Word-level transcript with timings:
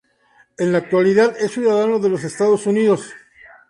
En 0.57 0.71
la 0.71 0.79
actualidad 0.79 1.35
es 1.39 1.51
ciudadano 1.51 1.99
de 1.99 2.09
los 2.09 2.23
Estados 2.23 2.65
Unidos. 2.65 3.13